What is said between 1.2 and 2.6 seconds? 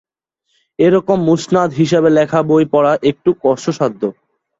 মুসনাদ হিসাবে লেখা